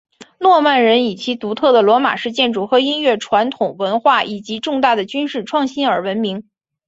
[0.39, 6.49] 诺曼人以其独特的罗马式建筑和音乐传统文化以及重大的军事创新而闻名。